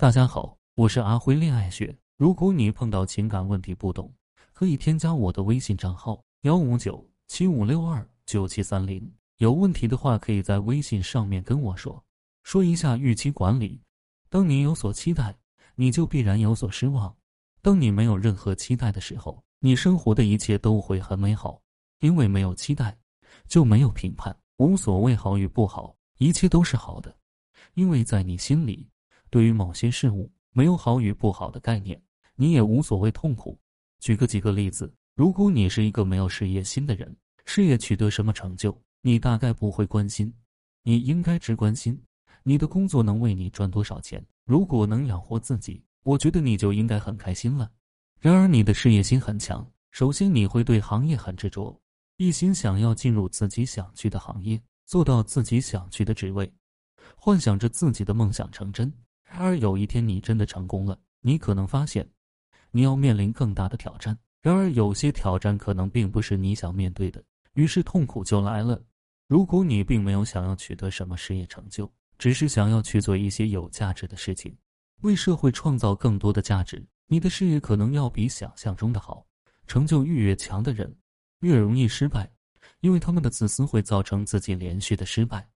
[0.00, 1.94] 大家好，我是阿辉恋爱学。
[2.16, 4.10] 如果你碰到情感问题不懂，
[4.54, 9.12] 可以添加我的微信账号幺五九七五六二九七三零。
[9.36, 12.02] 有问题的话，可以在微信上面跟我说。
[12.44, 13.78] 说一下预期管理：
[14.30, 15.36] 当你有所期待，
[15.74, 17.14] 你就必然有所失望；
[17.60, 21.60] 当你没有任何期待的时候，你生活的一切都会很美好。
[21.98, 22.98] 因为没有期待，
[23.48, 27.14] 就没有评判，无所谓好与不好，一切都是好的。
[27.74, 28.88] 因为在你心里。
[29.30, 32.00] 对于某些事物没有好与不好的概念，
[32.34, 33.58] 你也无所谓痛苦。
[34.00, 40.32] 举个几个例子，如果你是一个没有事业心的人，事业取得什么成就，你大概不会关心。
[40.82, 42.00] 你应该只关心
[42.42, 44.24] 你的工作能为你赚多少钱。
[44.44, 47.70] 如果能养活自己，我觉得你就应该很开心了。
[48.18, 51.78] 然而，你的事业心很强，首先你会对行业很执着，
[52.16, 56.50] 一心想要进入自己想去的行业，做到自己想去的职位，
[57.16, 58.92] 幻想着自己的梦想成真。
[59.30, 62.06] 然而有一天你真的成功了，你可能发现，
[62.72, 64.18] 你要面临更大的挑战。
[64.42, 67.22] 然而有些挑战可能并不是你想面对的，
[67.52, 68.82] 于是痛苦就来了。
[69.28, 74.54] 如果你并没有想要取得什么事业成就，只是想要去做一些有价值的事情，
[75.02, 79.24] 为社会创造更多的价值，你的事业可能要比想象中的好。
[79.68, 80.92] 成就欲越强的人，
[81.40, 82.28] 越容易失败，
[82.80, 85.48] 因为他们的自私会造成自己连续的失败。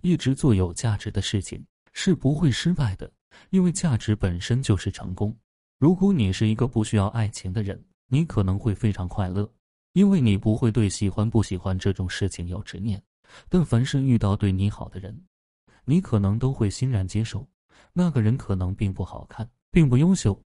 [0.00, 1.64] 一直做有价值的事情。
[1.92, 3.10] 是不会失败的，
[3.50, 5.34] 因为价值本身就是成功。
[5.78, 9.50] 如果你是一个不需要爱情的人，你可能会非常快乐，
[9.92, 13.02] 因为你不会对喜欢不喜欢这种事情有执念。
[13.48, 15.18] 但凡是遇到对你好的人，
[15.84, 17.46] 你可能都会欣然接受。
[17.92, 20.40] 那个人可能并不好看，并不优秀，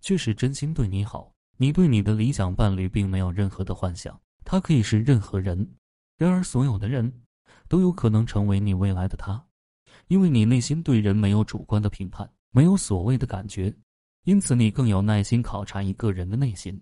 [0.00, 1.32] 却是真心对你好。
[1.56, 5.68] 你对你的理想伴侣并没有任何的幻想，他可以是任何人。
[6.16, 7.22] 然而，所有的人
[7.68, 9.44] 都有可能成为你未来的他。
[10.06, 13.74] 因为你内心对人没有主观的评判，没有所谓的感觉，
[14.24, 16.80] 因此你更有耐心考察一个人的内心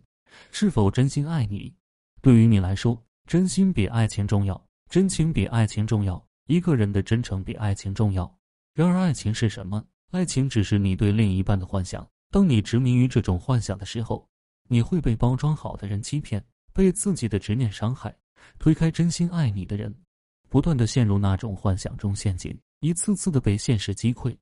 [0.52, 1.74] 是否真心爱你。
[2.20, 8.32] 对于你来说，真心比爱情重要，真情比爱情重要，一个人的真诚比爱情重要。
[8.74, 9.84] 然而，爱情是什么？
[10.12, 12.06] 爱情只是你对另一半的幻想。
[12.30, 14.28] 当你执迷于这种幻想的时候，
[14.68, 18.14] 你会被包装好的人欺骗，被自己的执念伤害，
[18.58, 19.94] 推开真心爱你的人，
[20.48, 22.56] 不断的陷入那种幻想中陷阱。
[22.86, 24.36] 一次次的被现实击溃，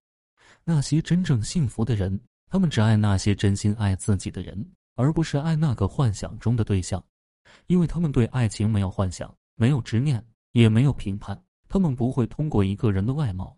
[0.65, 7.03] 那些真正幸福的人，他们只爱那些真心爱自己的人，而不是爱那个幻想中的对象，
[7.69, 10.23] 因为他们对爱情没有幻想，没有执念，
[10.53, 11.43] 也没有评判。
[11.71, 13.57] 他们不会通过一个人的外貌、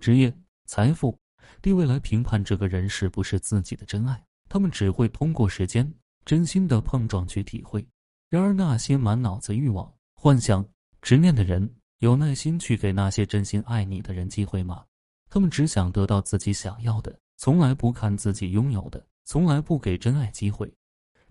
[0.00, 1.14] 职业、财富、
[1.60, 7.86] 地位来评判这个人是不是自己的真爱，他们只会通过时间、真心的碰撞去体会。
[8.30, 10.66] 然而，那些满脑子欲望、幻想、
[11.02, 11.70] 执念的人。
[12.04, 14.84] 有耐心去给那些真心爱你的人机会吗？
[15.30, 20.70] 他们只想得到自己想要的，从来不看自己拥有的，从来不给真爱机会。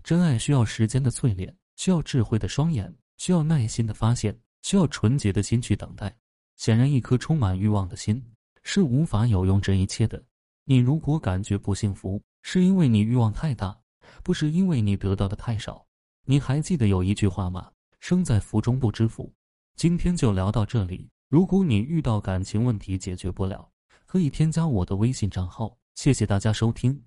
[0.02, 6.12] 真爱需要时间的淬炼，需要智慧的双眼，需要耐心的发现，需要纯洁的心去等待。
[6.56, 8.20] 显然，一颗充满欲望的心
[8.64, 10.20] 是无法有用这一切的。
[10.64, 13.78] 你如果感觉不幸福，是因为你欲望太大，
[14.24, 15.86] 不是因为你得到的太少。
[16.24, 17.70] 你还记得有一句话吗？
[18.00, 19.32] 生在福中不知福。
[19.76, 21.10] 今天就聊到这里。
[21.28, 23.70] 如果你遇到感情问题解决不了，
[24.06, 25.76] 可以添加我的微信账号。
[25.96, 27.02] 谢谢大家收听。